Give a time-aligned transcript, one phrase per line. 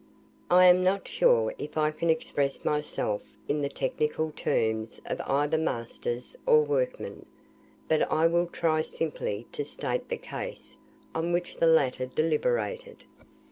[0.49, 5.59] I am not sure if I can express myself in the technical terms of either
[5.59, 7.27] masters or workmen,
[7.87, 10.75] but I will try simply to state the case
[11.13, 13.03] on which the latter deliberated.